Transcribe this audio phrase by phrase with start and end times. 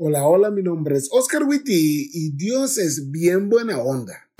[0.00, 4.30] Hola, hola, mi nombre es Oscar Witty y Dios es bien buena onda.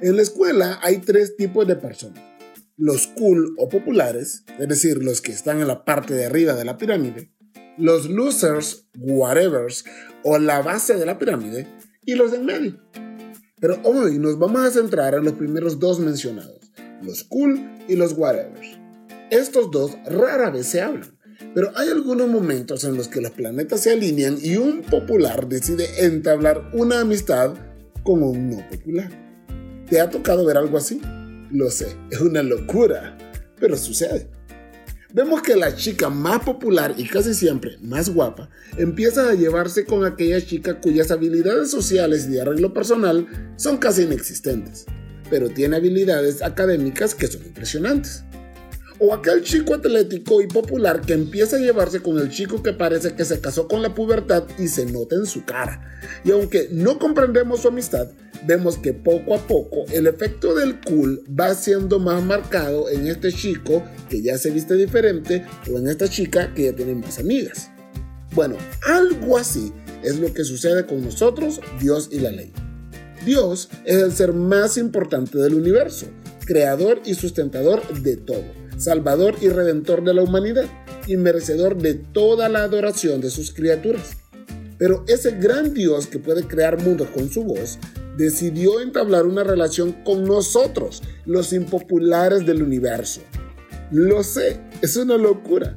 [0.00, 2.18] En la escuela hay tres tipos de personas.
[2.78, 6.64] Los cool o populares, es decir, los que están en la parte de arriba de
[6.64, 7.30] la pirámide.
[7.76, 9.84] Los losers, whatevers,
[10.24, 11.68] o la base de la pirámide.
[12.06, 12.80] Y los en medio.
[13.60, 16.72] Pero hoy nos vamos a centrar en los primeros dos mencionados,
[17.02, 18.87] los cool y los whatevers.
[19.30, 21.14] Estos dos rara vez se hablan,
[21.54, 26.06] pero hay algunos momentos en los que los planetas se alinean y un popular decide
[26.06, 27.54] entablar una amistad
[28.02, 29.10] con un no popular.
[29.90, 31.02] ¿Te ha tocado ver algo así?
[31.50, 33.18] Lo sé, es una locura,
[33.60, 34.30] pero sucede.
[35.12, 40.06] Vemos que la chica más popular y casi siempre más guapa empieza a llevarse con
[40.06, 43.26] aquella chica cuyas habilidades sociales y de arreglo personal
[43.56, 44.86] son casi inexistentes,
[45.28, 48.24] pero tiene habilidades académicas que son impresionantes.
[49.00, 53.14] O aquel chico atlético y popular que empieza a llevarse con el chico que parece
[53.14, 56.00] que se casó con la pubertad y se nota en su cara.
[56.24, 58.08] Y aunque no comprendemos su amistad,
[58.44, 63.32] vemos que poco a poco el efecto del cool va siendo más marcado en este
[63.32, 67.70] chico que ya se viste diferente o en esta chica que ya tiene más amigas.
[68.34, 72.52] Bueno, algo así es lo que sucede con nosotros, Dios y la ley.
[73.24, 76.06] Dios es el ser más importante del universo,
[76.46, 80.64] creador y sustentador de todo Salvador y Redentor de la humanidad
[81.06, 84.16] y merecedor de toda la adoración de sus criaturas.
[84.78, 87.78] Pero ese gran Dios que puede crear mundos con su voz,
[88.16, 93.20] decidió entablar una relación con nosotros, los impopulares del universo.
[93.90, 95.76] Lo sé, es una locura.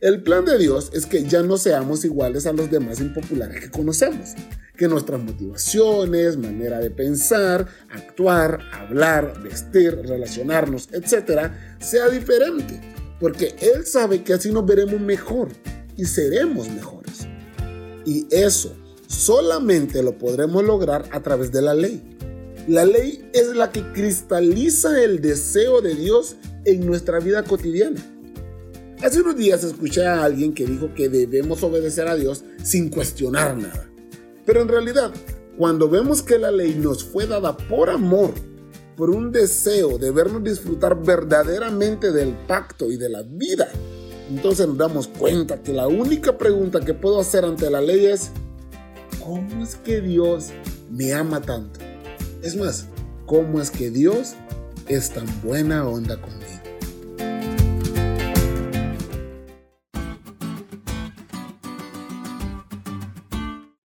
[0.00, 3.70] El plan de Dios es que ya no seamos iguales a los demás impopulares que
[3.70, 4.34] conocemos
[4.76, 12.80] que nuestras motivaciones, manera de pensar, actuar, hablar, vestir, relacionarnos, etc., sea diferente,
[13.18, 15.48] porque Él sabe que así nos veremos mejor
[15.96, 17.26] y seremos mejores.
[18.04, 18.76] Y eso
[19.08, 22.02] solamente lo podremos lograr a través de la ley.
[22.68, 28.00] La ley es la que cristaliza el deseo de Dios en nuestra vida cotidiana.
[29.02, 33.56] Hace unos días escuché a alguien que dijo que debemos obedecer a Dios sin cuestionar
[33.56, 33.88] nada.
[34.46, 35.12] Pero en realidad,
[35.58, 38.32] cuando vemos que la ley nos fue dada por amor,
[38.96, 43.68] por un deseo de vernos disfrutar verdaderamente del pacto y de la vida,
[44.30, 48.30] entonces nos damos cuenta que la única pregunta que puedo hacer ante la ley es,
[49.22, 50.50] ¿cómo es que Dios
[50.90, 51.80] me ama tanto?
[52.42, 52.86] Es más,
[53.26, 54.34] ¿cómo es que Dios
[54.86, 56.65] es tan buena onda conmigo?